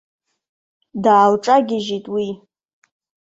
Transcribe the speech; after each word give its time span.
Даалҿагьежьит 1.03 2.05
уи. 2.13 2.27